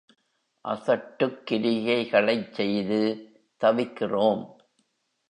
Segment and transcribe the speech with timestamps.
[0.65, 3.01] அசட்டுக் கிரியைகளைச் செய்து
[3.61, 4.43] தவிக்கிறோம்.